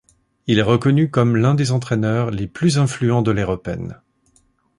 [0.47, 4.01] Il est reconnu comme l'un des entraîneurs les plus influents de l'ère Open.